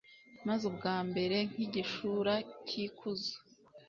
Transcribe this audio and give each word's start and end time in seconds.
maze 0.47 0.63
ubwambare 0.71 1.37
nk'igishura 1.49 2.33
cy'ikuzo 2.67 3.33